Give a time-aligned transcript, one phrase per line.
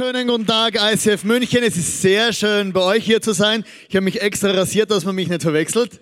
[0.00, 1.62] Wunderschönen guten Tag, ICF München.
[1.62, 3.64] Es ist sehr schön, bei euch hier zu sein.
[3.86, 6.00] Ich habe mich extra rasiert, dass man mich nicht verwechselt.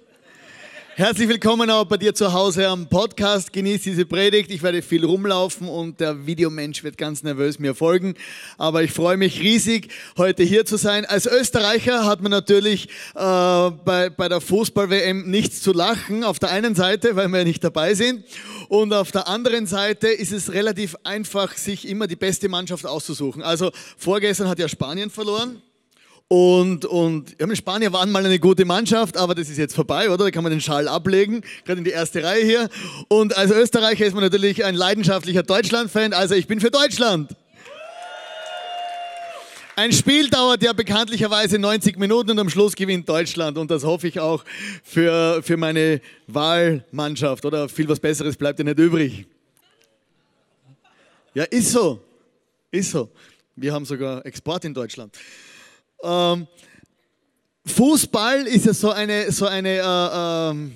[0.98, 3.52] Herzlich willkommen auch bei dir zu Hause am Podcast.
[3.52, 4.50] Genieß diese Predigt.
[4.50, 8.16] Ich werde viel rumlaufen und der Videomensch wird ganz nervös mir folgen.
[8.56, 11.04] Aber ich freue mich riesig, heute hier zu sein.
[11.04, 13.20] Als Österreicher hat man natürlich äh,
[13.84, 16.24] bei, bei der Fußball-WM nichts zu lachen.
[16.24, 18.24] Auf der einen Seite, weil wir ja nicht dabei sind.
[18.68, 23.44] Und auf der anderen Seite ist es relativ einfach, sich immer die beste Mannschaft auszusuchen.
[23.44, 25.62] Also vorgestern hat ja Spanien verloren.
[26.30, 30.24] Und, und ja, Spanier waren mal eine gute Mannschaft, aber das ist jetzt vorbei, oder?
[30.24, 32.68] Da kann man den Schal ablegen, gerade in die erste Reihe hier.
[33.08, 37.34] Und als Österreicher ist man natürlich ein leidenschaftlicher Deutschland-Fan, also ich bin für Deutschland.
[39.74, 43.56] Ein Spiel dauert ja bekanntlicherweise 90 Minuten und am Schluss gewinnt Deutschland.
[43.56, 44.44] Und das hoffe ich auch
[44.82, 47.44] für, für meine Wahlmannschaft.
[47.44, 49.26] Oder viel was Besseres bleibt ja nicht übrig.
[51.32, 52.00] Ja, ist so.
[52.72, 53.08] Ist so.
[53.54, 55.16] Wir haben sogar Export in Deutschland.
[56.02, 56.46] Ähm,
[57.66, 60.72] Fußball ist ja so eine, so eine äh, ähm,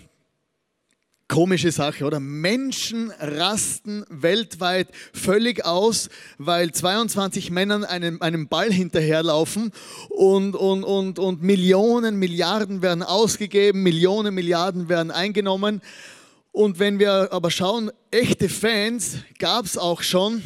[1.33, 2.21] komische Sache, oder?
[2.21, 9.73] Menschen rasten weltweit völlig aus, weil 22 Männern einem, einem Ball hinterherlaufen
[10.11, 15.81] und, und, und, und Millionen, Milliarden werden ausgegeben, Millionen, Milliarden werden eingenommen.
[16.51, 20.43] Und wenn wir aber schauen, echte Fans gab es auch schon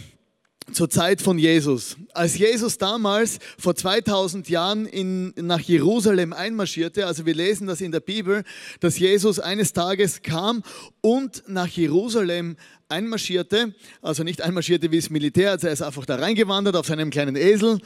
[0.73, 1.97] zur Zeit von Jesus.
[2.13, 7.93] Als Jesus damals vor 2000 Jahren in, nach Jerusalem einmarschierte, also wir lesen das in
[7.93, 8.43] der Bibel,
[8.81, 10.63] dass Jesus eines Tages kam
[11.01, 12.57] und nach Jerusalem einmarschierte,
[12.89, 17.35] also nicht einmarschierte wie das Militär, also er ist einfach da reingewandert auf seinem kleinen
[17.35, 17.81] Esel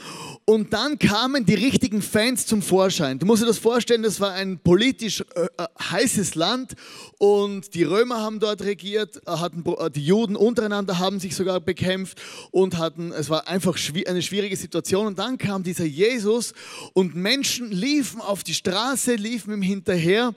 [0.45, 3.19] und dann kamen die richtigen Fans zum Vorschein.
[3.19, 6.75] Du musst dir das vorstellen, das war ein politisch äh, äh heißes Land
[7.19, 11.61] und die Römer haben dort regiert, äh, hatten, äh, die Juden untereinander haben sich sogar
[11.61, 16.53] bekämpft und hatten, es war einfach eine schwierige Situation und dann kam dieser Jesus
[16.93, 20.35] und Menschen liefen auf die Straße, liefen ihm hinterher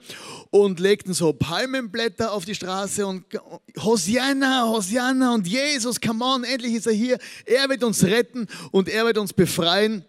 [0.50, 3.24] und legten so Palmenblätter auf die Straße und
[3.78, 7.18] Hosianna, Hosianna, und Jesus, come on, endlich ist er hier.
[7.44, 10.04] Er wird uns retten und er wird uns befreien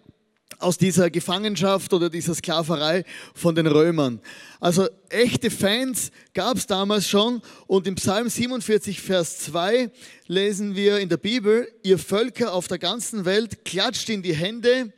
[0.60, 3.04] aus dieser Gefangenschaft oder dieser Sklaverei
[3.34, 4.20] von den Römern.
[4.60, 9.92] Also echte Fans gab es damals schon und im Psalm 47, Vers 2
[10.28, 14.94] lesen wir in der Bibel, ihr Völker auf der ganzen Welt klatscht in die Hände,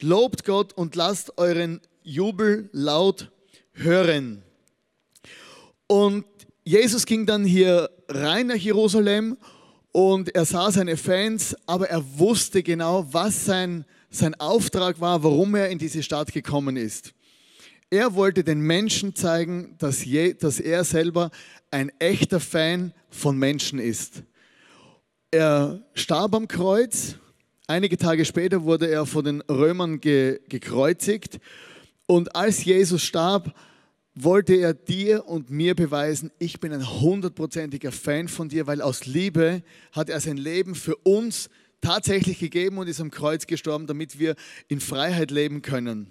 [0.00, 3.30] lobt Gott und lasst euren Jubel laut
[3.74, 4.42] hören.
[5.86, 6.24] Und
[6.64, 9.36] Jesus ging dann hier rein nach Jerusalem
[9.92, 15.54] und er sah seine Fans, aber er wusste genau, was sein, sein Auftrag war, warum
[15.54, 17.12] er in diese Stadt gekommen ist.
[17.90, 21.30] Er wollte den Menschen zeigen, dass, je, dass er selber
[21.70, 24.22] ein echter Fan von Menschen ist.
[25.30, 27.16] Er starb am Kreuz.
[27.66, 31.38] Einige Tage später wurde er von den Römern ge, gekreuzigt.
[32.06, 33.54] Und als Jesus starb,
[34.14, 39.06] wollte er dir und mir beweisen, ich bin ein hundertprozentiger Fan von dir, weil aus
[39.06, 39.62] Liebe
[39.92, 41.48] hat er sein Leben für uns
[41.80, 44.36] tatsächlich gegeben und ist am Kreuz gestorben, damit wir
[44.68, 46.08] in Freiheit leben können.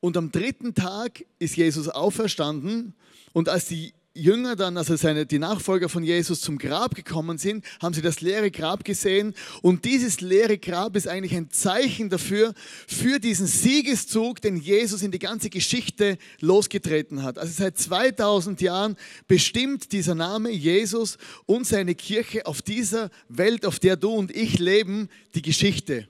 [0.00, 2.94] Und am dritten Tag ist Jesus auferstanden
[3.32, 7.64] und als die Jünger dann, also seine, die Nachfolger von Jesus zum Grab gekommen sind,
[7.80, 9.34] haben sie das leere Grab gesehen.
[9.62, 12.52] Und dieses leere Grab ist eigentlich ein Zeichen dafür,
[12.86, 17.38] für diesen Siegeszug, den Jesus in die ganze Geschichte losgetreten hat.
[17.38, 18.96] Also seit 2000 Jahren
[19.26, 24.58] bestimmt dieser Name Jesus und seine Kirche auf dieser Welt, auf der du und ich
[24.58, 26.08] leben, die Geschichte.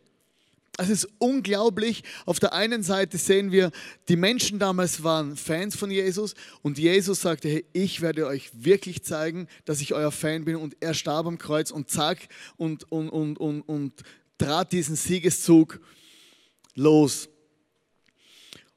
[0.80, 2.04] Es ist unglaublich.
[2.24, 3.72] Auf der einen Seite sehen wir,
[4.08, 9.02] die Menschen damals waren Fans von Jesus und Jesus sagte, hey, ich werde euch wirklich
[9.02, 13.08] zeigen, dass ich euer Fan bin und er starb am Kreuz und zack und, und,
[13.08, 13.92] und, und, und
[14.38, 15.80] trat diesen Siegeszug
[16.76, 17.28] los.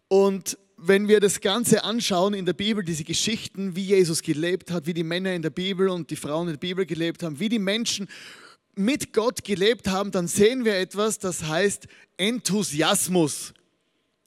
[0.08, 4.88] Und wenn wir das Ganze anschauen in der Bibel, diese Geschichten, wie Jesus gelebt hat,
[4.88, 7.50] wie die Männer in der Bibel und die Frauen in der Bibel gelebt haben, wie
[7.50, 8.08] die Menschen
[8.76, 11.88] mit Gott gelebt haben, dann sehen wir etwas, das heißt
[12.18, 13.54] Enthusiasmus.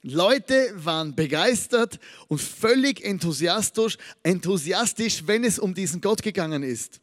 [0.01, 7.01] Leute waren begeistert und völlig enthusiastisch, enthusiastisch, wenn es um diesen Gott gegangen ist.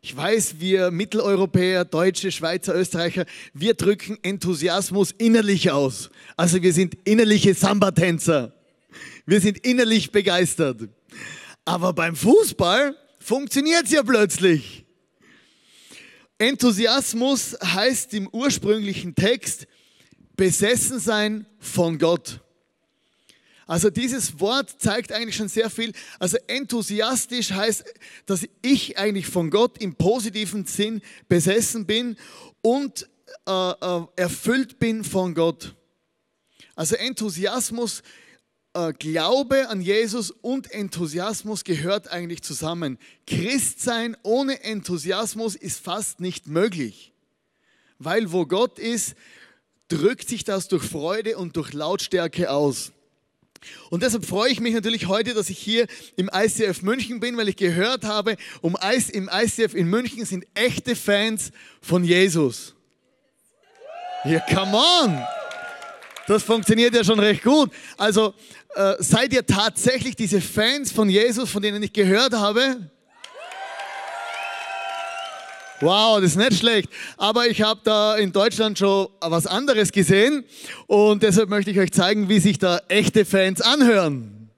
[0.00, 6.10] Ich weiß, wir Mitteleuropäer, Deutsche, Schweizer, Österreicher, wir drücken Enthusiasmus innerlich aus.
[6.36, 8.52] Also wir sind innerliche Samba-Tänzer.
[9.26, 10.88] Wir sind innerlich begeistert.
[11.64, 14.86] Aber beim Fußball funktioniert es ja plötzlich.
[16.38, 19.66] Enthusiasmus heißt im ursprünglichen Text
[20.36, 22.40] besessen sein von Gott.
[23.66, 25.92] Also dieses Wort zeigt eigentlich schon sehr viel.
[26.18, 27.84] Also enthusiastisch heißt,
[28.24, 32.16] dass ich eigentlich von Gott im positiven Sinn besessen bin
[32.62, 33.08] und
[33.46, 35.74] äh, äh, erfüllt bin von Gott.
[36.76, 38.02] Also Enthusiasmus,
[38.98, 42.98] Glaube an Jesus und Enthusiasmus gehört eigentlich zusammen.
[43.26, 47.12] Christsein ohne Enthusiasmus ist fast nicht möglich,
[47.98, 49.14] weil wo Gott ist,
[49.88, 52.92] drückt sich das durch Freude und durch Lautstärke aus.
[53.90, 55.86] Und deshalb freue ich mich natürlich heute, dass ich hier
[56.16, 60.46] im ICF München bin, weil ich gehört habe, um Eis, im ICF in München sind
[60.54, 62.74] echte Fans von Jesus.
[64.24, 65.37] Ja, come on!
[66.28, 67.70] Das funktioniert ja schon recht gut.
[67.96, 68.34] Also
[68.74, 72.90] äh, seid ihr tatsächlich diese Fans von Jesus, von denen ich gehört habe?
[75.80, 76.90] Wow, das ist nicht schlecht.
[77.16, 80.44] Aber ich habe da in Deutschland schon was anderes gesehen
[80.86, 84.50] und deshalb möchte ich euch zeigen, wie sich da echte Fans anhören.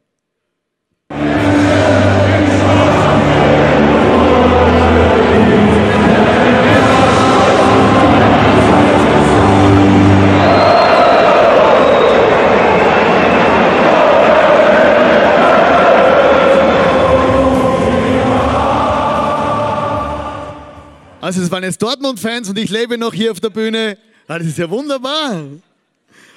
[21.30, 23.96] Also es waren jetzt Dortmund-Fans und ich lebe noch hier auf der Bühne.
[24.26, 25.44] Ah, das ist ja wunderbar.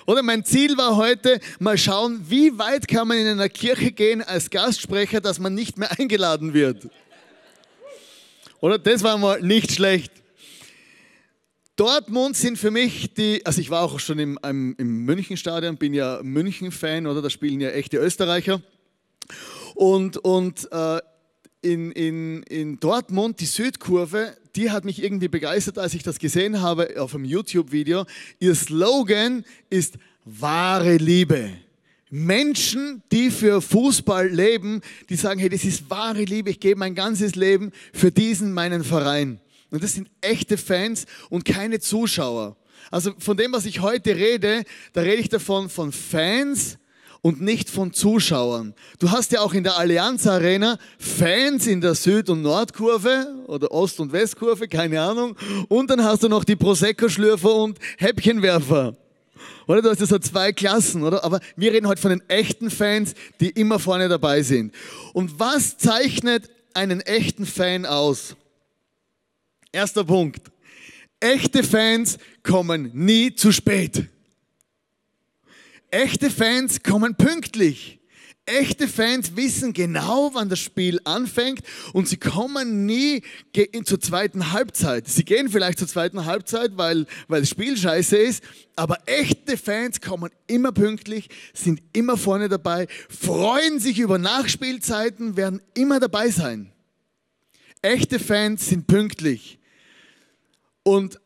[0.06, 4.22] Oder mein Ziel war heute, mal schauen, wie weit kann man in einer Kirche gehen
[4.22, 6.90] als Gastsprecher, dass man nicht mehr eingeladen wird.
[8.60, 10.12] Oder das war mal nicht schlecht.
[11.76, 15.96] Dortmund sind für mich die, also ich war auch schon im, im, im Münchenstadion, bin
[15.96, 17.24] ja München-Fan, oder?
[17.24, 18.62] Da spielen ja echte Österreicher.
[19.74, 21.00] Und, und äh,
[21.64, 26.62] in, in, in Dortmund, die Südkurve, die hat mich irgendwie begeistert, als ich das gesehen
[26.62, 28.06] habe auf einem YouTube-Video.
[28.40, 29.96] Ihr Slogan ist
[30.26, 31.52] wahre Liebe.
[32.10, 36.94] Menschen, die für Fußball leben, die sagen, hey, das ist wahre Liebe, ich gebe mein
[36.94, 39.40] ganzes Leben für diesen meinen Verein.
[39.72, 42.56] Und das sind echte Fans und keine Zuschauer.
[42.92, 46.78] Also von dem, was ich heute rede, da rede ich davon von Fans,
[47.24, 48.76] und nicht von Zuschauern.
[49.00, 53.72] Du hast ja auch in der Allianz Arena Fans in der Süd- und Nordkurve oder
[53.72, 55.36] Ost- und Westkurve, keine Ahnung.
[55.70, 58.98] Und dann hast du noch die Prosecco-Schlürfer und Häppchenwerfer.
[59.68, 61.24] Oder du hast ja so zwei Klassen, oder?
[61.24, 64.76] Aber wir reden heute von den echten Fans, die immer vorne dabei sind.
[65.14, 68.36] Und was zeichnet einen echten Fan aus?
[69.72, 70.42] Erster Punkt.
[71.22, 74.10] Echte Fans kommen nie zu spät.
[75.94, 78.00] Echte Fans kommen pünktlich.
[78.48, 81.62] Echte Fans wissen genau, wann das Spiel anfängt
[81.94, 83.22] und sie kommen nie
[83.84, 85.08] zur zweiten Halbzeit.
[85.08, 88.44] Sie gehen vielleicht zur zweiten Halbzeit, weil, weil das Spiel scheiße ist,
[88.76, 95.62] aber echte Fans kommen immer pünktlich, sind immer vorne dabei, freuen sich über Nachspielzeiten, werden
[95.76, 96.72] immer dabei sein.
[97.84, 99.60] Echte Fans sind pünktlich.
[100.82, 101.20] Und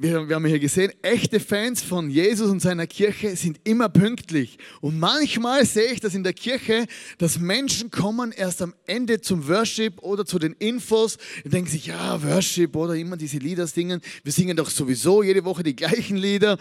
[0.00, 4.58] wir, wir, haben hier gesehen, echte Fans von Jesus und seiner Kirche sind immer pünktlich.
[4.80, 6.86] Und manchmal sehe ich das in der Kirche,
[7.18, 11.86] dass Menschen kommen erst am Ende zum Worship oder zu den Infos und denken sich,
[11.86, 14.00] ja, Worship oder immer diese Lieder singen.
[14.22, 16.58] Wir singen doch sowieso jede Woche die gleichen Lieder.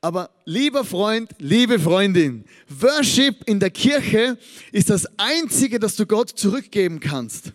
[0.00, 4.38] Aber lieber Freund, liebe Freundin, Worship in der Kirche
[4.72, 7.52] ist das Einzige, das du Gott zurückgeben kannst.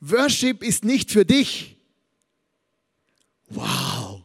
[0.00, 1.77] Worship ist nicht für dich.
[3.50, 4.22] Wow.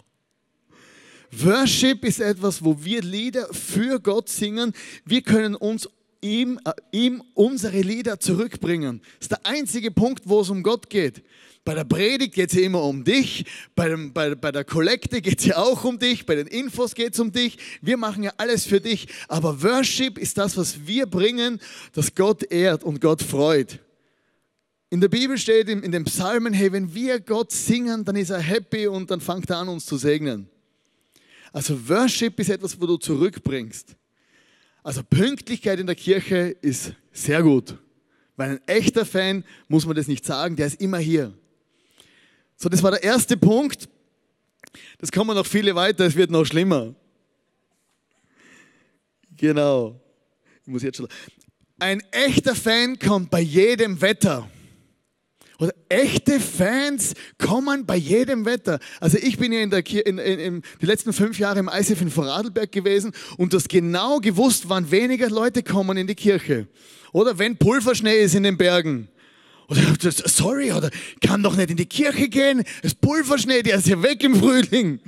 [1.31, 4.73] Worship ist etwas, wo wir Lieder für Gott singen.
[5.05, 5.89] Wir können uns
[6.21, 9.01] ihm, äh, ihm unsere Lieder zurückbringen.
[9.19, 11.23] Das ist der einzige Punkt, wo es um Gott geht.
[11.65, 15.21] Bei der Predigt geht es ja immer um dich, bei, dem, bei, bei der Kollekte
[15.21, 17.57] geht es ja auch um dich, bei den Infos geht es um dich.
[17.81, 19.07] Wir machen ja alles für dich.
[19.29, 21.61] Aber Worship ist das, was wir bringen,
[21.93, 23.79] das Gott ehrt und Gott freut.
[24.93, 28.37] In der Bibel steht in den Psalmen, hey, wenn wir Gott singen, dann ist er
[28.37, 30.47] happy und dann fängt er an, uns zu segnen.
[31.51, 33.95] Also Worship ist etwas, wo du zurückbringst.
[34.83, 37.75] Also Pünktlichkeit in der Kirche ist sehr gut.
[38.35, 41.33] Weil ein echter Fan, muss man das nicht sagen, der ist immer hier.
[42.55, 43.89] So, das war der erste Punkt.
[44.99, 46.93] Das kommen noch viele weiter, es wird noch schlimmer.
[49.37, 49.99] Genau.
[50.61, 51.07] Ich muss jetzt schon.
[51.79, 54.47] Ein echter Fan kommt bei jedem Wetter.
[55.59, 58.79] Oder echte Fans kommen bei jedem Wetter.
[58.99, 62.01] Also ich bin ja in der in, in, in, die letzten fünf Jahre im ICF
[62.01, 66.67] in Vorarlberg gewesen und das genau gewusst, wann weniger Leute kommen in die Kirche.
[67.11, 69.09] Oder wenn Pulverschnee ist in den Bergen.
[69.67, 69.81] Oder
[70.25, 70.89] sorry, oder
[71.21, 72.63] kann doch nicht in die Kirche gehen.
[72.81, 74.99] Es Pulverschnee, der ist ja weg im Frühling.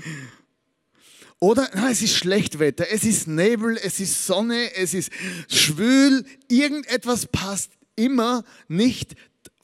[1.39, 5.11] Oder na, es ist Schlechtwetter, es ist Nebel, es ist Sonne, es ist
[5.49, 6.23] schwül.
[6.47, 9.15] Irgendetwas passt immer nicht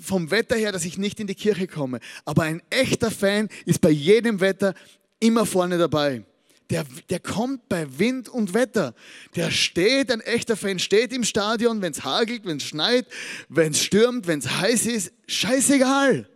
[0.01, 1.99] vom Wetter her, dass ich nicht in die Kirche komme.
[2.25, 4.73] Aber ein echter Fan ist bei jedem Wetter
[5.19, 6.23] immer vorne dabei.
[6.69, 8.95] Der, der kommt bei Wind und Wetter.
[9.35, 13.07] Der steht, ein echter Fan steht im Stadion, wenn es hagelt, wenn es schneit,
[13.49, 15.11] wenn es stürmt, wenn es heiß ist.
[15.27, 16.29] Scheißegal.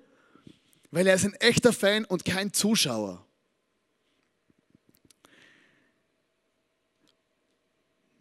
[0.92, 3.26] Weil er ist ein echter Fan und kein Zuschauer.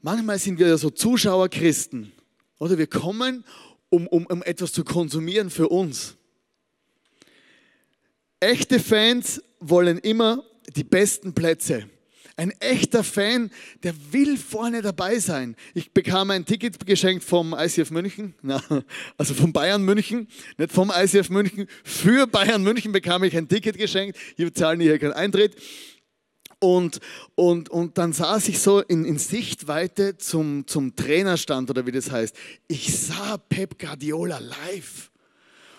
[0.03, 2.13] Manchmal sind wir so Zuschauerchristen.
[2.59, 3.45] Oder wir kommen,
[3.95, 6.17] um, um, um etwas zu konsumieren für uns.
[8.41, 10.45] Echte Fans wollen immer
[10.77, 11.89] die besten Plätze.
[12.37, 13.49] Ein echter Fan,
[13.85, 15.55] der will vorne dabei sein.
[15.73, 18.35] Ich bekam ein Ticket geschenkt vom ICF München,
[19.17, 20.27] also vom Bayern München,
[20.59, 21.69] nicht vom ICF München.
[21.85, 24.19] Für Bayern München bekam ich ein Ticket geschenkt.
[24.37, 25.55] Hier zahlen hier keinen Eintritt.
[26.65, 27.01] Und,
[27.35, 32.11] und, und dann saß ich so in, in Sichtweite zum, zum Trainerstand oder wie das
[32.11, 32.35] heißt.
[32.69, 35.11] Ich sah Pep Guardiola live.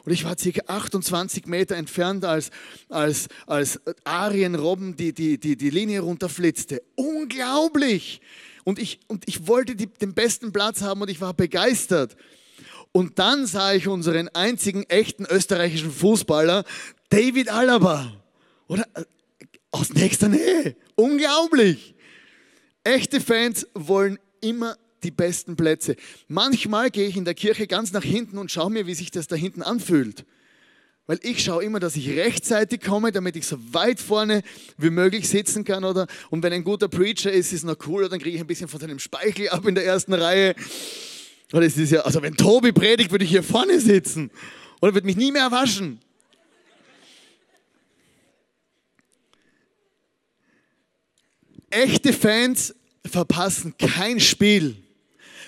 [0.03, 2.51] Und ich war circa 28 Meter entfernt, als,
[2.87, 6.83] als, als Arien Robben die, die, die, die Linie runterflitzte.
[6.93, 8.21] Unglaublich!
[8.63, 12.15] Und ich, und ich wollte die, den besten Platz haben und ich war begeistert.
[12.91, 16.63] Und dann sah ich unseren einzigen echten österreichischen Fußballer,
[17.09, 18.13] David Alaba.
[18.67, 18.85] Oder
[19.75, 20.75] aus nächster Nähe.
[20.95, 21.95] Unglaublich.
[22.83, 25.95] Echte Fans wollen immer die besten Plätze.
[26.27, 29.27] Manchmal gehe ich in der Kirche ganz nach hinten und schaue mir, wie sich das
[29.27, 30.25] da hinten anfühlt.
[31.07, 34.41] Weil ich schaue immer, dass ich rechtzeitig komme, damit ich so weit vorne
[34.77, 35.83] wie möglich sitzen kann.
[35.83, 38.47] Oder, und wenn ein guter Preacher ist, ist es noch cooler, dann kriege ich ein
[38.47, 40.55] bisschen von seinem Speichel ab in der ersten Reihe.
[41.53, 44.31] Oder es ist ja, also wenn Tobi predigt, würde ich hier vorne sitzen.
[44.81, 45.99] Oder würde mich nie mehr waschen.
[51.69, 52.73] Echte Fans
[53.05, 54.75] verpassen kein Spiel.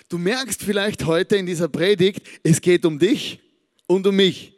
[0.10, 3.40] Du merkst vielleicht heute in dieser Predigt, es geht um dich
[3.88, 4.54] und um mich.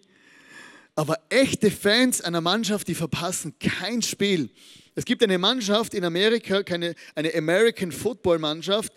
[0.96, 4.50] Aber echte Fans einer Mannschaft, die verpassen kein Spiel.
[4.96, 8.92] Es gibt eine Mannschaft in Amerika, keine, eine American Football Mannschaft,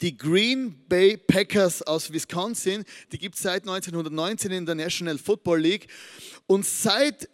[0.00, 5.60] die Green Bay Packers aus Wisconsin, die gibt es seit 1919 in der National Football
[5.60, 5.88] League.
[6.46, 7.28] Und seit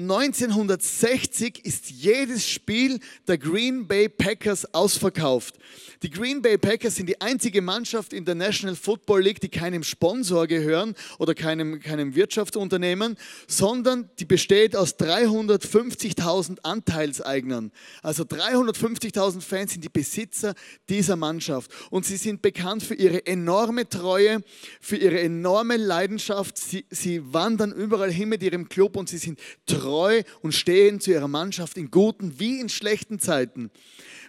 [0.00, 5.56] 1960 ist jedes Spiel der Green Bay Packers ausverkauft.
[6.04, 9.82] Die Green Bay Packers sind die einzige Mannschaft in der National Football League, die keinem
[9.82, 13.16] Sponsor gehören oder keinem, keinem Wirtschaftsunternehmen,
[13.48, 17.72] sondern die besteht aus 350.000 Anteilseignern.
[18.00, 20.54] Also 350.000 Fans sind die Besitzer
[20.88, 21.72] dieser Mannschaft.
[21.90, 24.44] Und sie sind bekannt für ihre enorme Treue,
[24.80, 26.56] für ihre enorme Leidenschaft.
[26.56, 31.00] Sie, sie wandern überall hin mit ihrem Club und sie sind treu treu und stehen
[31.00, 33.70] zu ihrer Mannschaft in guten wie in schlechten Zeiten.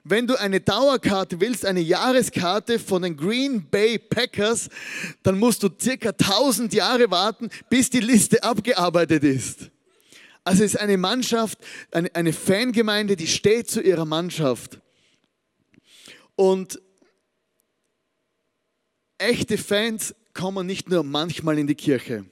[0.06, 4.70] Wenn du eine Dauerkarte willst, eine Jahreskarte von den Green Bay Packers,
[5.22, 9.70] dann musst du circa 1000 Jahre warten, bis die Liste abgearbeitet ist.
[10.46, 11.60] Also es ist eine Mannschaft,
[11.92, 14.80] eine, eine Fangemeinde, die steht zu ihrer Mannschaft.
[16.38, 16.82] Und
[19.18, 22.24] echte Fans kommen nicht nur manchmal in die Kirche.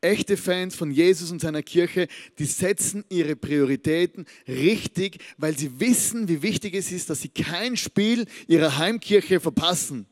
[0.00, 2.06] Echte Fans von Jesus und seiner Kirche,
[2.38, 7.76] die setzen ihre Prioritäten richtig, weil sie wissen, wie wichtig es ist, dass sie kein
[7.76, 10.06] Spiel ihrer Heimkirche verpassen.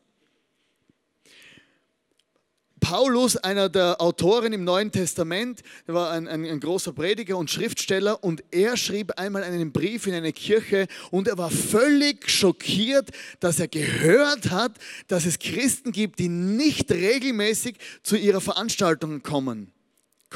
[2.81, 8.23] Paulus, einer der Autoren im Neuen Testament, war ein, ein, ein, großer Prediger und Schriftsteller
[8.23, 13.61] und er schrieb einmal einen Brief in eine Kirche und er war völlig schockiert, dass
[13.61, 14.79] er gehört hat,
[15.09, 19.73] dass es Christen gibt, die nicht regelmäßig zu ihrer Veranstaltung kommen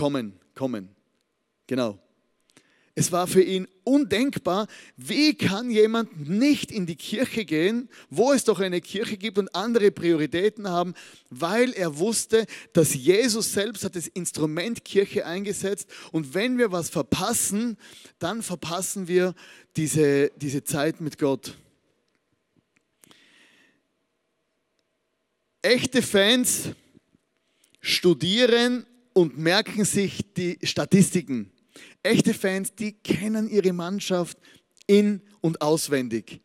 [0.01, 0.89] kommen, kommen.
[1.67, 1.99] Genau.
[2.95, 4.67] Es war für ihn undenkbar,
[4.97, 9.55] wie kann jemand nicht in die Kirche gehen, wo es doch eine Kirche gibt und
[9.55, 10.95] andere Prioritäten haben,
[11.29, 16.89] weil er wusste, dass Jesus selbst hat das Instrument Kirche eingesetzt und wenn wir was
[16.89, 17.77] verpassen,
[18.19, 19.35] dann verpassen wir
[19.77, 21.59] diese, diese Zeit mit Gott.
[25.61, 26.71] Echte Fans
[27.83, 31.51] studieren und merken sich die Statistiken.
[32.03, 34.39] Echte Fans, die kennen ihre Mannschaft
[34.87, 36.41] in und auswendig.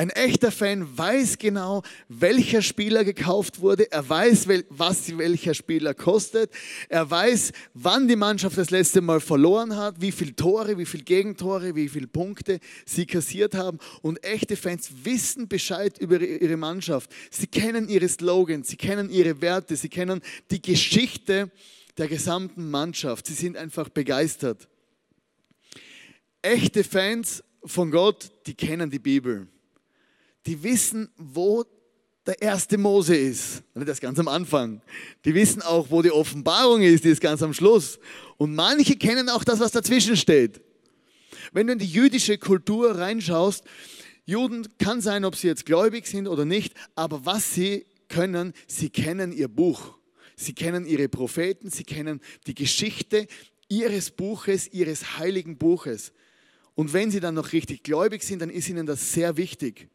[0.00, 3.90] Ein echter Fan weiß genau, welcher Spieler gekauft wurde.
[3.90, 6.52] Er weiß, was welcher Spieler kostet.
[6.88, 11.02] Er weiß, wann die Mannschaft das letzte Mal verloren hat, wie viele Tore, wie viele
[11.02, 13.78] Gegentore, wie viele Punkte sie kassiert haben.
[14.00, 17.10] Und echte Fans wissen Bescheid über ihre Mannschaft.
[17.32, 20.20] Sie kennen ihre Slogans, sie kennen ihre Werte, sie kennen
[20.52, 21.50] die Geschichte
[21.98, 23.26] der gesamten Mannschaft.
[23.26, 24.68] Sie sind einfach begeistert.
[26.42, 29.48] Echte Fans von Gott, die kennen die Bibel.
[30.46, 31.64] Die wissen, wo
[32.26, 33.62] der erste Mose ist.
[33.74, 34.80] Das ist ganz am Anfang.
[35.24, 37.98] Die wissen auch, wo die Offenbarung ist, die ist ganz am Schluss.
[38.36, 40.60] Und manche kennen auch das, was dazwischen steht.
[41.52, 43.64] Wenn du in die jüdische Kultur reinschaust,
[44.24, 48.90] Juden kann sein, ob sie jetzt gläubig sind oder nicht, aber was sie können, sie
[48.90, 49.97] kennen ihr Buch.
[50.40, 53.26] Sie kennen ihre Propheten, sie kennen die Geschichte
[53.68, 56.12] ihres Buches, ihres heiligen Buches.
[56.76, 59.88] Und wenn sie dann noch richtig gläubig sind, dann ist ihnen das sehr wichtig.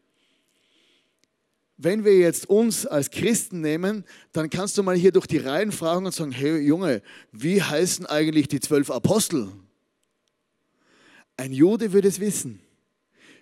[1.77, 5.71] Wenn wir jetzt uns als Christen nehmen, dann kannst du mal hier durch die Reihen
[5.71, 9.50] fragen und sagen, hey Junge, wie heißen eigentlich die zwölf Apostel?
[11.38, 12.59] Ein Jude würde es wissen.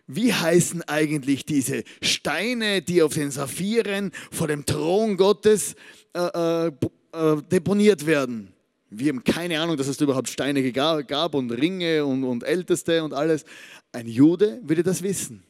[0.07, 5.75] Wie heißen eigentlich diese Steine, die auf den Saphiren vor dem Thron Gottes
[6.13, 6.71] äh, äh,
[7.13, 8.53] äh deponiert werden?
[8.89, 13.13] Wir haben keine Ahnung, dass es überhaupt Steine gab und Ringe und, und Älteste und
[13.13, 13.45] alles.
[13.93, 15.43] Ein Jude würde das wissen.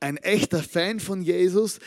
[0.00, 1.80] Ein echter Fan von Jesus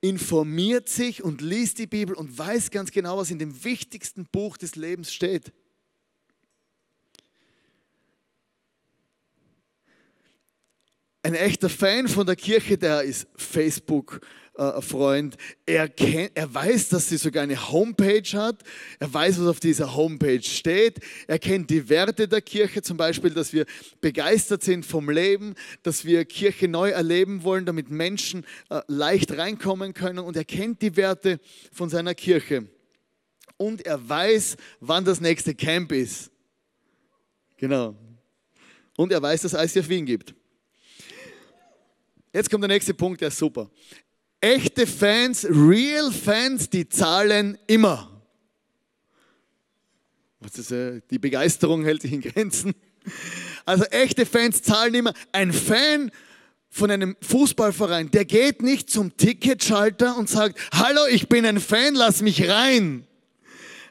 [0.00, 4.56] informiert sich und liest die Bibel und weiß ganz genau, was in dem wichtigsten Buch
[4.56, 5.52] des Lebens steht.
[11.26, 14.20] Ein echter Fan von der Kirche, der ist Facebook
[14.54, 15.36] äh, Freund.
[15.66, 18.62] Er, kennt, er weiß, dass sie sogar eine Homepage hat.
[19.00, 21.00] Er weiß, was auf dieser Homepage steht.
[21.26, 23.66] Er kennt die Werte der Kirche, zum Beispiel, dass wir
[24.00, 29.94] begeistert sind vom Leben, dass wir Kirche neu erleben wollen, damit Menschen äh, leicht reinkommen
[29.94, 30.20] können.
[30.20, 31.40] Und er kennt die Werte
[31.72, 32.68] von seiner Kirche.
[33.56, 36.30] Und er weiß, wann das nächste Camp ist.
[37.56, 37.96] Genau.
[38.96, 40.36] Und er weiß, dass es ICF Wien gibt.
[42.36, 43.70] Jetzt kommt der nächste Punkt, der ist super.
[44.42, 48.10] Echte Fans, real Fans, die zahlen immer.
[50.40, 52.74] Was ist, äh, die Begeisterung hält sich in Grenzen.
[53.64, 55.14] Also echte Fans zahlen immer.
[55.32, 56.10] Ein Fan
[56.68, 61.94] von einem Fußballverein, der geht nicht zum Ticketschalter und sagt, hallo, ich bin ein Fan,
[61.94, 63.06] lass mich rein.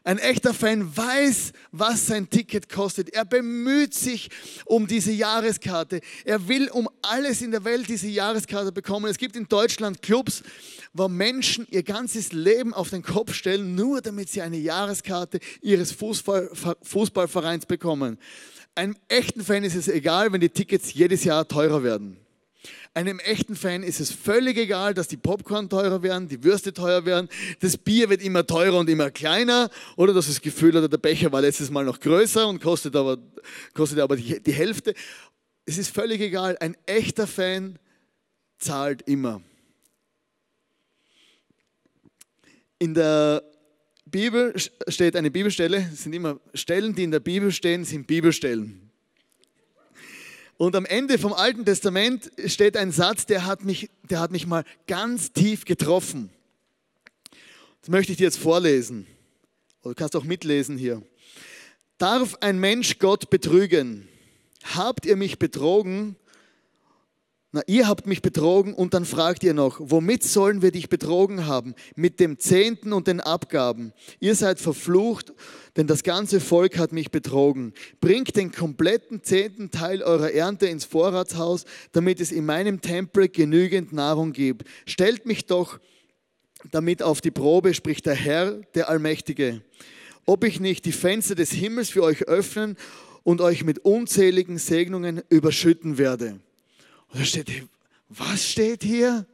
[0.08, 3.10] Ein echter Fan weiß, was sein Ticket kostet.
[3.16, 4.30] Er bemüht sich
[4.66, 6.00] um diese Jahreskarte.
[6.26, 9.10] Er will um alles in der Welt diese Jahreskarte bekommen.
[9.10, 10.44] Es gibt in Deutschland Clubs,
[10.94, 15.92] wo Menschen ihr ganzes Leben auf den Kopf stellen, nur damit sie eine Jahreskarte ihres
[15.92, 16.52] Fußball,
[16.84, 18.20] Fußballvereins bekommen.
[18.76, 22.25] Einem echten Fan ist es egal, wenn die Tickets jedes Jahr teurer werden.
[22.96, 27.04] Einem echten Fan ist es völlig egal, dass die Popcorn teurer werden, die Würste teuer
[27.04, 27.28] werden,
[27.60, 31.30] das Bier wird immer teurer und immer kleiner oder dass das Gefühl hat, der Becher
[31.34, 33.18] war letztes Mal noch größer und kostet aber,
[33.74, 34.94] kostet aber die, die Hälfte.
[35.66, 36.58] Es ist völlig egal.
[36.62, 37.78] Ein echter Fan
[38.60, 39.42] zahlt immer.
[42.80, 43.44] In der
[44.06, 44.54] Bibel
[44.88, 48.85] steht eine Bibelstelle, es sind immer Stellen, die in der Bibel stehen, sind Bibelstellen.
[50.58, 54.48] Und am Ende vom Alten Testament steht ein Satz, der hat mich, der hat mich
[54.48, 56.30] mal ganz tief getroffen.
[57.82, 59.06] Das möchte ich dir jetzt vorlesen.
[59.84, 61.02] Oder du kannst auch mitlesen hier.
[61.98, 64.08] Darf ein Mensch Gott betrügen?
[64.64, 66.16] Habt ihr mich betrogen,
[67.56, 71.46] na, ihr habt mich betrogen und dann fragt ihr noch, womit sollen wir dich betrogen
[71.48, 71.74] haben?
[71.96, 73.94] Mit dem Zehnten und den Abgaben.
[74.20, 75.34] Ihr seid verflucht,
[75.78, 77.74] denn das ganze Volk hat mich betrogen.
[78.02, 81.64] Bringt den kompletten zehnten Teil eurer Ernte ins Vorratshaus,
[81.94, 84.68] damit es in meinem Tempel genügend Nahrung gibt.
[84.86, 85.80] Stellt mich doch
[86.72, 89.62] damit auf die Probe, spricht der Herr, der Allmächtige.
[90.26, 92.76] Ob ich nicht die Fenster des Himmels für euch öffnen
[93.24, 96.42] und euch mit unzähligen Segnungen überschütten werde.
[97.16, 97.50] Da steht,
[98.10, 99.26] was steht hier?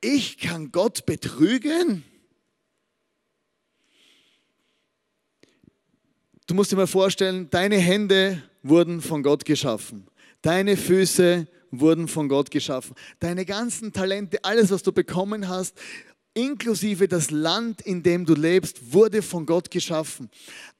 [0.00, 2.02] Ich kann Gott betrügen?
[6.48, 10.08] Du musst dir mal vorstellen, deine Hände wurden von Gott geschaffen.
[10.42, 12.96] Deine Füße wurden von Gott geschaffen.
[13.20, 15.78] Deine ganzen Talente, alles, was du bekommen hast,
[16.34, 20.28] inklusive das Land, in dem du lebst, wurde von Gott geschaffen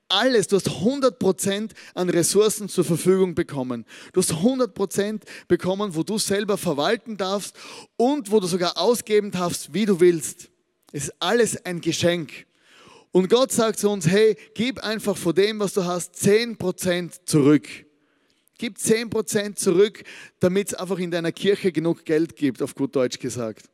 [0.08, 3.84] alles, du hast 100% an Ressourcen zur Verfügung bekommen.
[4.12, 7.56] Du hast 100% bekommen, wo du selber verwalten darfst
[7.96, 10.50] und wo du sogar ausgeben darfst, wie du willst.
[10.92, 12.46] Es ist alles ein Geschenk.
[13.12, 17.68] Und Gott sagt zu uns, hey, gib einfach von dem, was du hast, 10% zurück.
[18.58, 20.02] Gib 10% zurück,
[20.40, 23.70] damit es einfach in deiner Kirche genug Geld gibt, auf gut Deutsch gesagt.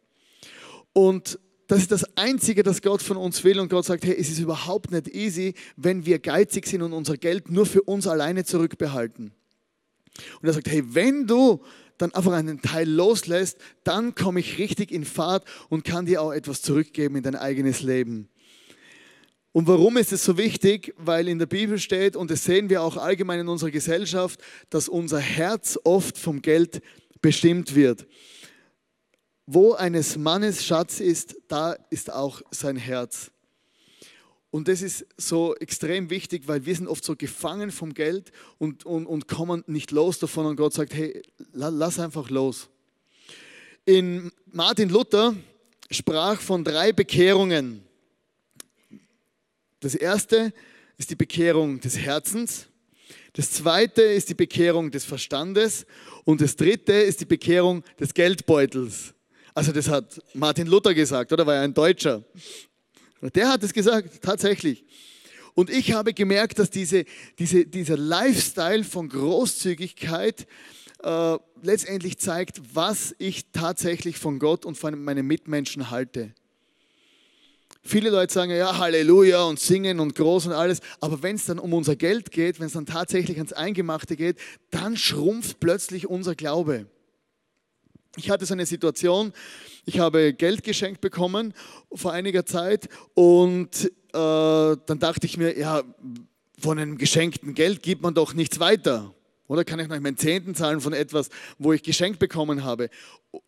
[0.92, 3.58] Und das ist das Einzige, das Gott von uns will.
[3.58, 7.16] Und Gott sagt, hey, es ist überhaupt nicht easy, wenn wir geizig sind und unser
[7.16, 9.32] Geld nur für uns alleine zurückbehalten.
[10.40, 11.62] Und er sagt, hey, wenn du
[11.98, 16.32] dann einfach einen Teil loslässt, dann komme ich richtig in Fahrt und kann dir auch
[16.32, 18.28] etwas zurückgeben in dein eigenes Leben.
[19.52, 20.92] Und warum ist es so wichtig?
[20.96, 24.88] Weil in der Bibel steht, und das sehen wir auch allgemein in unserer Gesellschaft, dass
[24.88, 26.82] unser Herz oft vom Geld
[27.20, 28.06] bestimmt wird.
[29.46, 33.30] Wo eines Mannes Schatz ist, da ist auch sein Herz.
[34.50, 38.86] Und das ist so extrem wichtig, weil wir sind oft so gefangen vom Geld und,
[38.86, 40.46] und, und kommen nicht los davon.
[40.46, 42.68] Und Gott sagt, hey, lass einfach los.
[43.84, 45.34] In Martin Luther
[45.90, 47.82] sprach von drei Bekehrungen.
[49.80, 50.54] Das erste
[50.96, 52.68] ist die Bekehrung des Herzens.
[53.32, 55.84] Das zweite ist die Bekehrung des Verstandes.
[56.24, 59.14] Und das dritte ist die Bekehrung des Geldbeutels.
[59.54, 61.46] Also das hat Martin Luther gesagt, oder?
[61.46, 62.24] War er ein Deutscher.
[63.34, 64.84] Der hat es gesagt, tatsächlich.
[65.54, 67.04] Und ich habe gemerkt, dass diese,
[67.38, 70.48] diese, dieser Lifestyle von Großzügigkeit
[71.04, 76.34] äh, letztendlich zeigt, was ich tatsächlich von Gott und von meinen Mitmenschen halte.
[77.86, 81.58] Viele Leute sagen ja Halleluja und singen und groß und alles, aber wenn es dann
[81.58, 84.38] um unser Geld geht, wenn es dann tatsächlich ans Eingemachte geht,
[84.70, 86.86] dann schrumpft plötzlich unser Glaube.
[88.16, 89.32] Ich hatte so eine Situation,
[89.86, 91.52] ich habe Geld geschenkt bekommen
[91.92, 95.82] vor einiger Zeit und äh, dann dachte ich mir, ja,
[96.58, 99.12] von einem geschenkten Geld gibt man doch nichts weiter.
[99.46, 101.28] Oder kann ich noch meinen Zehnten zahlen von etwas,
[101.58, 102.88] wo ich geschenkt bekommen habe?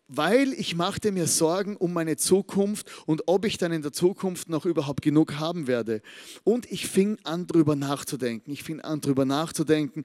[0.07, 4.47] Weil ich machte mir Sorgen um meine Zukunft und ob ich dann in der Zukunft
[4.47, 6.01] noch überhaupt genug haben werde.
[6.43, 8.51] Und ich fing an, darüber nachzudenken.
[8.51, 10.03] Ich fing an, darüber nachzudenken,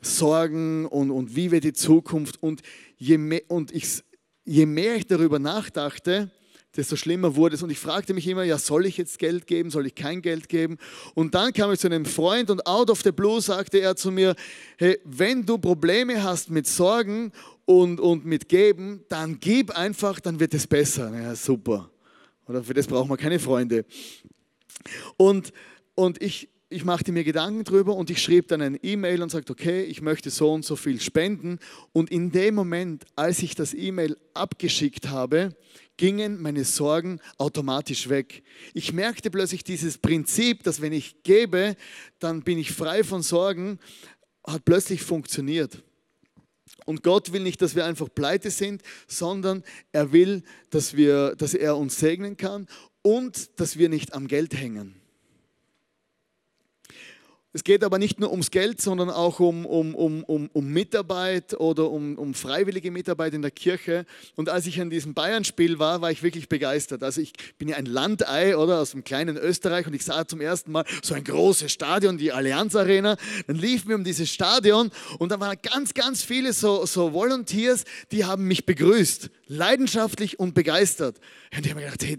[0.00, 2.42] Sorgen und, und wie wird die Zukunft.
[2.42, 2.62] Und
[2.96, 4.02] je mehr, und ich,
[4.44, 6.30] je mehr ich darüber nachdachte,
[6.76, 7.62] desto schlimmer wurde es.
[7.62, 10.48] Und ich fragte mich immer, ja, soll ich jetzt Geld geben, soll ich kein Geld
[10.48, 10.78] geben?
[11.14, 14.10] Und dann kam ich zu einem Freund und out of the blue sagte er zu
[14.10, 14.34] mir,
[14.78, 17.32] hey, wenn du Probleme hast mit Sorgen
[17.64, 21.12] und, und mit Geben, dann gib einfach, dann wird es besser.
[21.14, 21.90] Ja, super.
[22.46, 23.84] Oder für das braucht man keine Freunde.
[25.16, 25.52] Und,
[25.94, 29.52] und ich, ich machte mir Gedanken drüber und ich schrieb dann ein E-Mail und sagte,
[29.52, 31.60] okay, ich möchte so und so viel spenden.
[31.92, 35.56] Und in dem Moment, als ich das E-Mail abgeschickt habe,
[35.96, 38.42] gingen meine Sorgen automatisch weg.
[38.72, 41.76] Ich merkte plötzlich dieses Prinzip, dass wenn ich gebe,
[42.18, 43.78] dann bin ich frei von Sorgen,
[44.44, 45.84] hat plötzlich funktioniert.
[46.86, 51.54] Und Gott will nicht, dass wir einfach pleite sind, sondern er will, dass, wir, dass
[51.54, 52.66] er uns segnen kann
[53.02, 55.03] und dass wir nicht am Geld hängen.
[57.56, 61.54] Es geht aber nicht nur ums Geld, sondern auch um, um, um, um, um Mitarbeit
[61.54, 64.06] oder um, um freiwillige Mitarbeit in der Kirche.
[64.34, 67.04] Und als ich an diesem Bayern-Spiel war, war ich wirklich begeistert.
[67.04, 70.40] Also ich bin ja ein Landei oder aus dem kleinen Österreich und ich sah zum
[70.40, 73.16] ersten Mal so ein großes Stadion, die Allianz Arena.
[73.46, 74.90] Dann liefen wir um dieses Stadion
[75.20, 80.54] und da waren ganz, ganz viele so, so Volunteers, die haben mich begrüßt, leidenschaftlich und
[80.54, 81.20] begeistert.
[81.56, 82.18] Und ich habe mir gedacht, hey,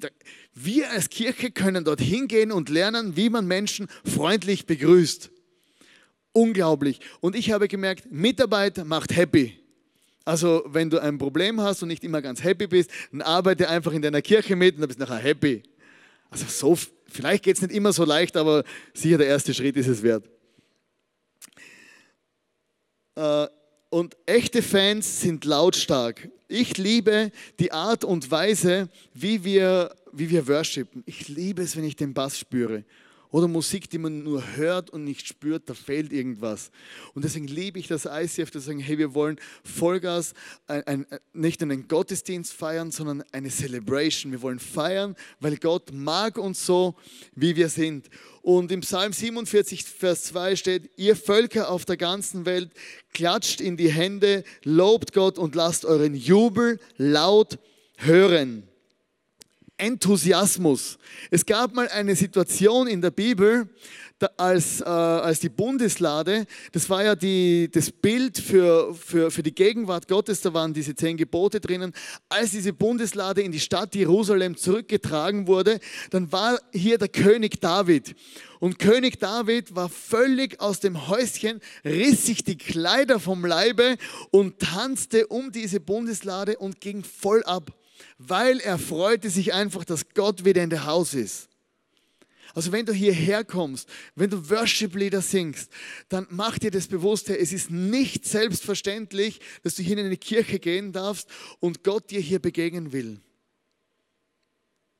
[0.56, 5.30] wir als Kirche können dort hingehen und lernen, wie man Menschen freundlich begrüßt.
[6.32, 7.02] Unglaublich.
[7.20, 9.60] Und ich habe gemerkt, Mitarbeit macht happy.
[10.24, 13.92] Also wenn du ein Problem hast und nicht immer ganz happy bist, dann arbeite einfach
[13.92, 15.62] in deiner Kirche mit und dann bist du nachher happy.
[16.30, 18.64] Also so, vielleicht geht es nicht immer so leicht, aber
[18.94, 20.28] sicher der erste Schritt ist es wert.
[23.16, 23.48] Äh,
[23.90, 26.30] und echte Fans sind lautstark.
[26.48, 31.04] Ich liebe die Art und Weise, wie wir, wie wir worshipen.
[31.06, 32.84] Ich liebe es, wenn ich den Bass spüre.
[33.36, 36.72] Oder Musik, die man nur hört und nicht spürt, da fehlt irgendwas.
[37.14, 40.34] Und deswegen liebe ich das ICF, dass sagen, hey, wir wollen Vollgas,
[40.68, 44.32] ein, ein, nicht einen Gottesdienst feiern, sondern eine Celebration.
[44.32, 46.96] Wir wollen feiern, weil Gott mag uns so,
[47.36, 48.10] wie wir sind.
[48.42, 52.72] Und im Psalm 47, Vers 2 steht, ihr Völker auf der ganzen Welt,
[53.14, 57.60] klatscht in die Hände, lobt Gott und lasst euren Jubel laut
[57.98, 58.70] hören.
[59.78, 60.98] Enthusiasmus.
[61.32, 63.70] Es gab mal eine Situation in der Bibel,
[64.38, 69.54] als, äh, als die Bundeslade, das war ja die, das Bild für, für, für die
[69.54, 71.92] Gegenwart Gottes, da waren diese zehn Gebote drinnen.
[72.30, 75.80] Als diese Bundeslade in die Stadt Jerusalem zurückgetragen wurde,
[76.12, 78.16] dann war hier der König David.
[78.60, 83.98] Und König David war völlig aus dem Häuschen, riss sich die Kleider vom Leibe
[84.32, 87.74] und tanzte um diese Bundeslade und ging voll ab
[88.18, 91.50] weil er freute sich einfach, dass Gott wieder in der Haus ist.
[92.54, 95.72] Also wenn du hierher kommst, wenn du Worship-Lieder singst,
[96.08, 100.60] dann mach dir das bewusst, es ist nicht selbstverständlich, dass du hier in eine Kirche
[100.60, 101.28] gehen darfst
[101.60, 103.20] und Gott dir hier begegnen will.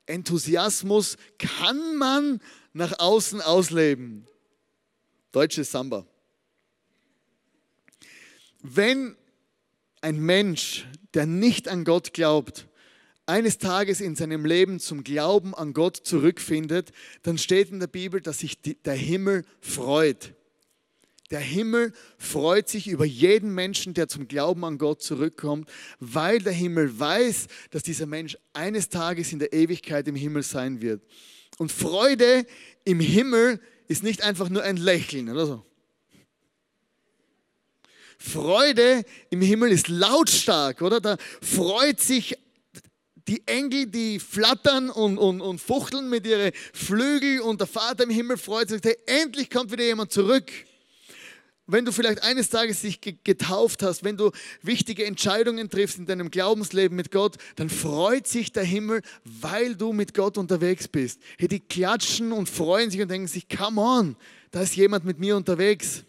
[0.04, 2.40] Enthusiasmus kann man
[2.74, 4.26] nach außen ausleben.
[5.32, 6.06] Deutsches Samba.
[8.60, 9.16] Wenn
[10.02, 12.68] ein Mensch, der nicht an Gott glaubt,
[13.26, 18.20] eines Tages in seinem Leben zum Glauben an Gott zurückfindet, dann steht in der Bibel,
[18.20, 20.32] dass sich der Himmel freut.
[21.32, 26.52] Der Himmel freut sich über jeden Menschen, der zum Glauben an Gott zurückkommt, weil der
[26.52, 31.02] Himmel weiß, dass dieser Mensch eines Tages in der Ewigkeit im Himmel sein wird.
[31.58, 32.46] Und Freude
[32.84, 35.66] im Himmel ist nicht einfach nur ein Lächeln oder so.
[38.18, 41.00] Freude im Himmel ist lautstark, oder?
[41.00, 42.38] Da freut sich
[43.28, 48.10] die Engel, die flattern und, und, und fuchteln mit ihren Flügeln und der Vater im
[48.10, 50.50] Himmel freut sich, hey, endlich kommt wieder jemand zurück.
[51.68, 54.30] Wenn du vielleicht eines Tages dich getauft hast, wenn du
[54.62, 59.92] wichtige Entscheidungen triffst in deinem Glaubensleben mit Gott, dann freut sich der Himmel, weil du
[59.92, 61.20] mit Gott unterwegs bist.
[61.38, 64.16] Hey, die klatschen und freuen sich und denken sich, come on,
[64.52, 66.04] da ist jemand mit mir unterwegs.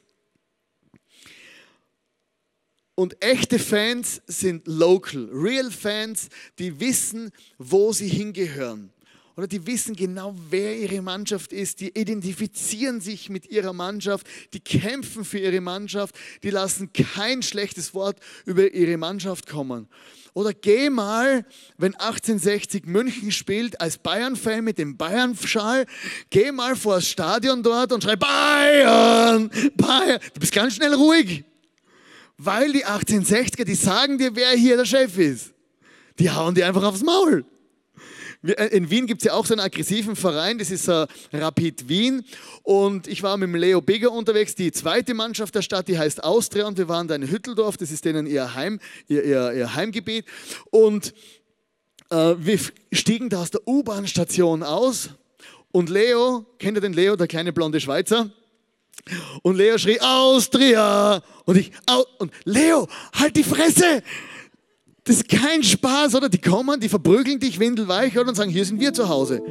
[2.99, 7.29] Und echte Fans sind local, real Fans, die wissen,
[7.59, 8.91] wo sie hingehören.
[9.35, 11.79] Oder die wissen genau, wer ihre Mannschaft ist.
[11.79, 14.25] Die identifizieren sich mit ihrer Mannschaft.
[14.51, 16.15] Die kämpfen für ihre Mannschaft.
[16.41, 19.87] Die lassen kein schlechtes Wort über ihre Mannschaft kommen.
[20.33, 21.45] Oder geh mal,
[21.77, 25.85] wenn 1860 München spielt, als Bayern-Fan mit dem Bayern-Schal,
[26.31, 30.19] geh mal vor das Stadion dort und schrei Bayern, Bayern.
[30.33, 31.43] Du bist ganz schnell ruhig.
[32.37, 35.53] Weil die 1860er, die sagen dir, wer hier der Chef ist.
[36.19, 37.45] Die hauen dir einfach aufs Maul.
[38.43, 41.89] Äh, in Wien gibt es ja auch so einen aggressiven Verein, das ist uh, Rapid
[41.89, 42.23] Wien.
[42.63, 46.67] Und ich war mit Leo Bigger unterwegs, die zweite Mannschaft der Stadt, die heißt Austria.
[46.67, 50.25] Und wir waren da in Hütteldorf, das ist denen ihr, Heim, ihr, ihr, ihr Heimgebiet.
[50.69, 51.13] Und
[52.11, 52.59] uh, wir
[52.91, 55.09] stiegen da aus der U-Bahn-Station aus.
[55.71, 58.31] Und Leo, kennt ihr den Leo, der kleine blonde Schweizer?
[59.41, 61.21] Und Leo schrie, Austria!
[61.45, 61.71] Und ich,
[62.17, 64.03] und Leo, halt die Fresse!
[65.07, 66.27] Das ist kein Spaß, oder?
[66.27, 69.41] Die kommen, die verprügeln dich windelweich oder, und sagen, hier sind wir zu Hause.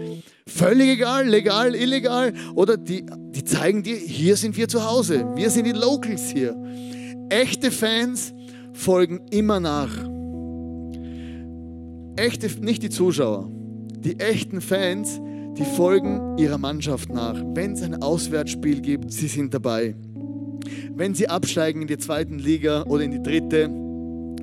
[0.46, 2.34] Völlig egal, legal, illegal.
[2.54, 5.26] Oder die, die zeigen dir, hier sind wir zu Hause.
[5.34, 6.54] Wir sind die Locals hier.
[7.30, 8.34] Echte Fans
[8.74, 9.90] folgen immer nach.
[12.16, 13.50] Echte, nicht die Zuschauer.
[13.98, 15.18] Die echten Fans,
[15.58, 17.42] die folgen ihrer Mannschaft nach.
[17.54, 19.94] Wenn es ein Auswärtsspiel gibt, sie sind dabei.
[20.94, 23.70] Wenn sie absteigen in die zweiten Liga oder in die dritte,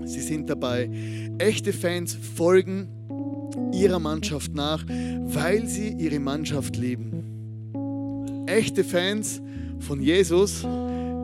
[0.06, 0.90] sie sind dabei.
[1.38, 2.88] Echte Fans folgen
[3.74, 8.44] ihrer Mannschaft nach, weil sie ihre Mannschaft lieben.
[8.46, 9.42] Echte Fans
[9.80, 10.66] von Jesus,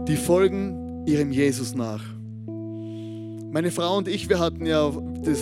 [0.08, 2.04] die folgen ihrem Jesus nach.
[3.52, 4.92] Meine Frau und ich, wir hatten ja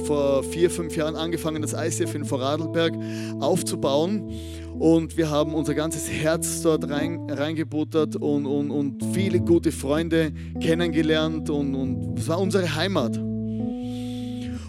[0.06, 2.94] vor vier, fünf Jahren angefangen, das ICF in Vorarlberg
[3.42, 4.32] aufzubauen.
[4.80, 10.32] Und wir haben unser ganzes Herz dort rein, reingebuttert und, und, und viele gute Freunde
[10.62, 11.50] kennengelernt.
[11.50, 13.20] Und, und es war unsere Heimat.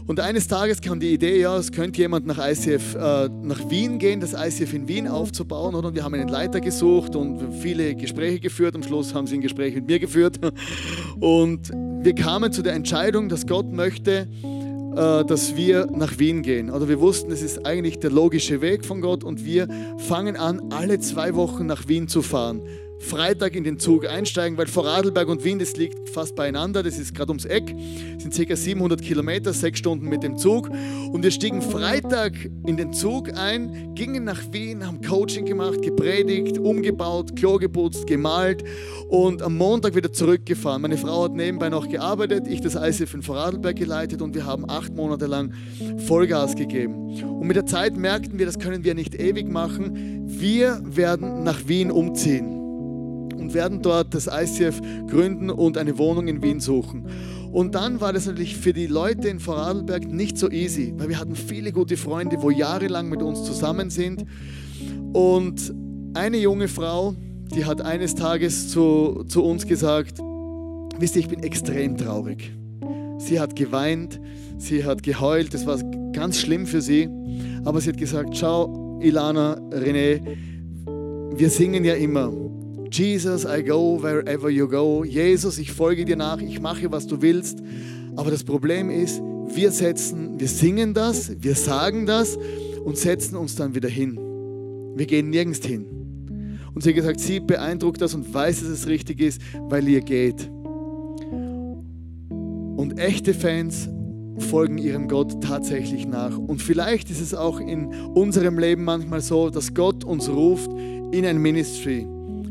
[0.08, 3.98] Und eines Tages kam die Idee, ja, es könnte jemand nach ICF äh, nach Wien
[3.98, 5.74] gehen, das ICF in Wien aufzubauen.
[5.74, 5.88] Oder?
[5.88, 8.74] Und wir haben einen Leiter gesucht und viele Gespräche geführt.
[8.74, 10.40] Am Schluss haben sie ein Gespräch mit mir geführt.
[11.20, 14.28] Und wir kamen zu der Entscheidung, dass Gott möchte,
[14.96, 16.70] äh, dass wir nach Wien gehen.
[16.70, 19.68] Oder wir wussten, es ist eigentlich der logische Weg von Gott und wir
[19.98, 22.62] fangen an, alle zwei Wochen nach Wien zu fahren.
[23.00, 27.14] Freitag in den Zug einsteigen, weil Vorarlberg und Wien, das liegt fast beieinander, das ist
[27.14, 27.74] gerade ums Eck,
[28.18, 28.56] sind ca.
[28.56, 30.68] 700 Kilometer, sechs Stunden mit dem Zug.
[30.68, 32.32] Und wir stiegen Freitag
[32.66, 38.64] in den Zug ein, gingen nach Wien, haben Coaching gemacht, gepredigt, umgebaut, Klo geputzt, gemalt
[39.08, 40.82] und am Montag wieder zurückgefahren.
[40.82, 44.68] Meine Frau hat nebenbei noch gearbeitet, ich das ICF in Vorarlberg geleitet und wir haben
[44.68, 45.54] acht Monate lang
[46.06, 47.22] Vollgas gegeben.
[47.22, 50.24] Und mit der Zeit merkten wir, das können wir nicht ewig machen.
[50.26, 52.57] Wir werden nach Wien umziehen
[53.48, 57.06] und werden dort das ICF gründen und eine Wohnung in Wien suchen.
[57.50, 61.18] Und dann war das natürlich für die Leute in Vorarlberg nicht so easy, weil wir
[61.18, 64.26] hatten viele gute Freunde, wo jahrelang mit uns zusammen sind.
[65.14, 65.72] Und
[66.12, 67.14] eine junge Frau,
[67.54, 70.18] die hat eines Tages zu, zu uns gesagt,
[70.98, 72.52] wisst ihr, ich bin extrem traurig.
[73.16, 74.20] Sie hat geweint,
[74.58, 75.78] sie hat geheult, das war
[76.12, 77.08] ganz schlimm für sie.
[77.64, 80.20] Aber sie hat gesagt, schau, Ilana, René,
[81.34, 82.30] wir singen ja immer,
[82.90, 85.04] Jesus, I go wherever you go.
[85.04, 87.62] Jesus, ich folge dir nach, ich mache, was du willst.
[88.16, 89.20] Aber das Problem ist,
[89.54, 92.38] wir setzen, wir singen das, wir sagen das
[92.84, 94.18] und setzen uns dann wieder hin.
[94.96, 95.86] Wir gehen nirgends hin.
[96.74, 100.00] Und sie hat gesagt, sie beeindruckt das und weiß, dass es richtig ist, weil ihr
[100.00, 100.50] geht.
[102.30, 103.88] Und echte Fans
[104.38, 106.36] folgen ihrem Gott tatsächlich nach.
[106.38, 110.70] Und vielleicht ist es auch in unserem Leben manchmal so, dass Gott uns ruft
[111.12, 112.06] in ein Ministry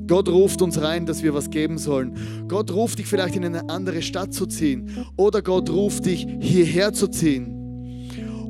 [0.08, 2.46] Gott ruft uns rein, dass wir was geben sollen.
[2.48, 6.94] Gott ruft dich vielleicht in eine andere Stadt zu ziehen oder Gott ruft dich hierher
[6.94, 7.54] zu ziehen.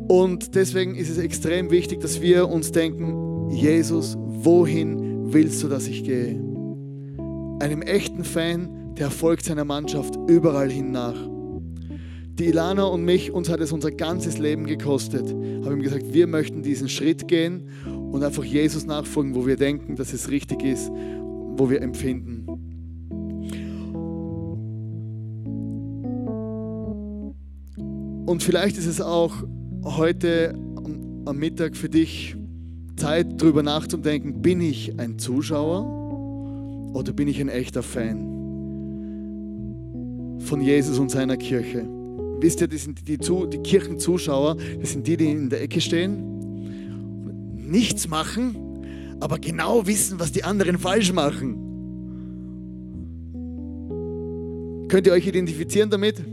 [0.08, 5.88] Und deswegen ist es extrem wichtig, dass wir uns denken, Jesus, wohin willst du, dass
[5.88, 6.40] ich gehe?
[7.60, 11.16] Einem echten Fan, der folgt seiner Mannschaft überall hin nach.
[12.40, 15.28] Die Ilana und mich, uns hat es unser ganzes Leben gekostet.
[15.28, 17.68] Haben ihm gesagt, wir möchten diesen Schritt gehen
[18.12, 20.92] und einfach Jesus nachfolgen, wo wir denken, dass es richtig ist,
[21.58, 22.46] wo wir empfinden.
[28.26, 29.34] Und vielleicht ist es auch
[29.84, 30.54] heute
[31.26, 32.36] am Mittag für dich
[32.98, 35.86] Zeit, darüber nachzudenken, bin ich ein Zuschauer
[36.94, 38.36] oder bin ich ein echter Fan
[40.40, 41.88] von Jesus und seiner Kirche?
[42.40, 46.24] Wisst ihr, das sind die, die, Kirchenzuschauer, das sind die, die in der Ecke stehen,
[47.56, 48.56] nichts machen,
[49.20, 51.64] aber genau wissen, was die anderen falsch machen.
[54.90, 56.24] Könnt ihr euch identifizieren damit?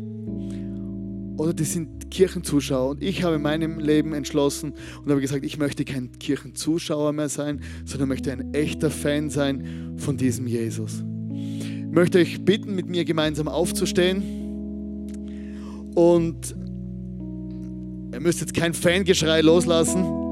[1.37, 2.91] Oder das sind Kirchenzuschauer.
[2.91, 7.29] Und ich habe in meinem Leben entschlossen und habe gesagt, ich möchte kein Kirchenzuschauer mehr
[7.29, 11.03] sein, sondern möchte ein echter Fan sein von diesem Jesus.
[11.33, 14.23] Ich möchte euch bitten, mit mir gemeinsam aufzustehen.
[15.95, 16.55] Und
[18.13, 20.24] ihr müsst jetzt kein Fangeschrei loslassen.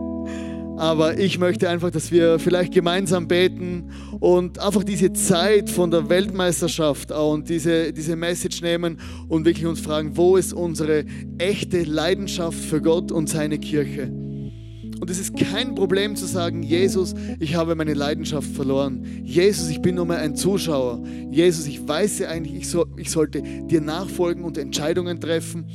[0.83, 6.09] Aber ich möchte einfach, dass wir vielleicht gemeinsam beten und einfach diese Zeit von der
[6.09, 11.05] Weltmeisterschaft und diese, diese Message nehmen und wirklich uns fragen, wo ist unsere
[11.39, 14.09] echte Leidenschaft für Gott und seine Kirche?
[14.09, 19.07] Und es ist kein Problem zu sagen, Jesus, ich habe meine Leidenschaft verloren.
[19.23, 21.01] Jesus, ich bin nur mehr ein Zuschauer.
[21.31, 25.69] Jesus, ich weiß ja eigentlich, ich, so, ich sollte dir nachfolgen und Entscheidungen treffen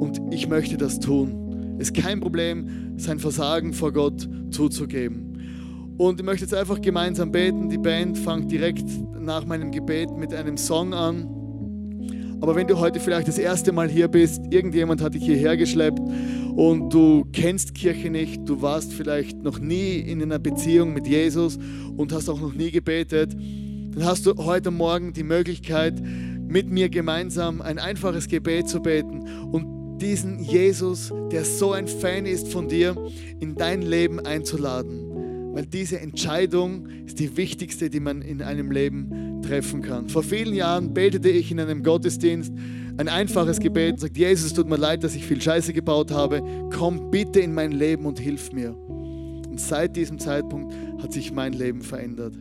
[0.00, 1.47] und ich möchte das tun.
[1.78, 5.94] Ist kein Problem, sein Versagen vor Gott zuzugeben.
[5.96, 7.68] Und ich möchte jetzt einfach gemeinsam beten.
[7.68, 8.84] Die Band fängt direkt
[9.18, 11.28] nach meinem Gebet mit einem Song an.
[12.40, 16.00] Aber wenn du heute vielleicht das erste Mal hier bist, irgendjemand hat dich hierher geschleppt
[16.54, 21.58] und du kennst Kirche nicht, du warst vielleicht noch nie in einer Beziehung mit Jesus
[21.96, 26.88] und hast auch noch nie gebetet, dann hast du heute Morgen die Möglichkeit, mit mir
[26.88, 32.68] gemeinsam ein einfaches Gebet zu beten und diesen Jesus, der so ein Fan ist von
[32.68, 32.96] dir,
[33.40, 35.52] in dein Leben einzuladen.
[35.52, 40.08] Weil diese Entscheidung ist die wichtigste, die man in einem Leben treffen kann.
[40.08, 42.52] Vor vielen Jahren betete ich in einem Gottesdienst
[42.98, 46.10] ein einfaches Gebet und sagte, Jesus, es tut mir leid, dass ich viel Scheiße gebaut
[46.10, 46.42] habe.
[46.76, 48.76] Komm bitte in mein Leben und hilf mir.
[48.76, 52.34] Und seit diesem Zeitpunkt hat sich mein Leben verändert.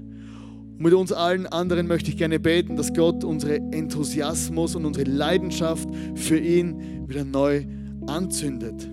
[0.79, 5.89] Mit uns allen anderen möchte ich gerne beten, dass Gott unsere Enthusiasmus und unsere Leidenschaft
[6.13, 7.65] für ihn wieder neu
[8.07, 8.89] anzündet.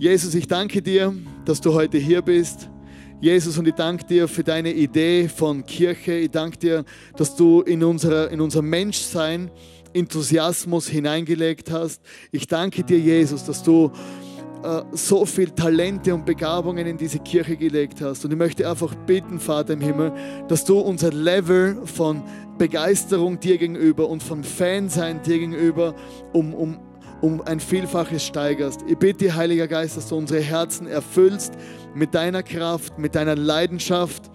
[0.00, 1.14] Jesus, ich danke dir,
[1.44, 2.68] dass du heute hier bist.
[3.20, 6.12] Jesus, und ich danke dir für deine Idee von Kirche.
[6.12, 6.84] Ich danke dir,
[7.16, 9.50] dass du in, unserer, in unser Menschsein
[9.94, 12.02] Enthusiasmus hineingelegt hast.
[12.30, 13.90] Ich danke dir, Jesus, dass du
[14.62, 18.24] äh, so viel Talente und Begabungen in diese Kirche gelegt hast.
[18.24, 20.12] Und ich möchte einfach bitten, Vater im Himmel,
[20.48, 22.22] dass du unser Level von
[22.58, 25.94] Begeisterung dir gegenüber und von Fansein dir gegenüber
[26.32, 26.78] um, um,
[27.20, 28.80] um ein Vielfaches steigerst.
[28.86, 31.54] Ich bitte, Heiliger Geist, dass du unsere Herzen erfüllst
[31.94, 34.30] mit deiner Kraft, mit deiner Leidenschaft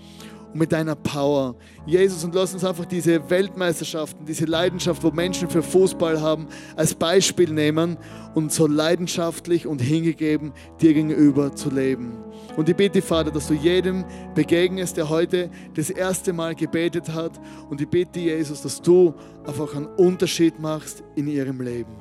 [0.52, 1.56] und mit deiner Power.
[1.86, 6.94] Jesus, und lass uns einfach diese Weltmeisterschaften, diese Leidenschaft, wo Menschen für Fußball haben, als
[6.94, 7.98] Beispiel nehmen
[8.36, 12.18] und so leidenschaftlich und hingegeben dir gegenüber zu leben.
[12.58, 17.40] Und ich bitte, Vater, dass du jedem begegnest, der heute das erste Mal gebetet hat.
[17.70, 19.14] Und ich bitte, Jesus, dass du
[19.46, 21.96] einfach einen Unterschied machst in ihrem Leben.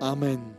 [0.00, 0.57] Amen.